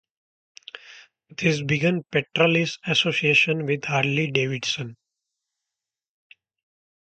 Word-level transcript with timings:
This 1.37 1.61
began 1.61 2.03
Petrali's 2.11 2.79
association 2.87 3.67
with 3.67 3.83
Harley-Davidson. 3.85 4.97